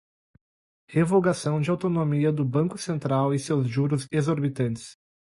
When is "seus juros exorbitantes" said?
3.39-4.97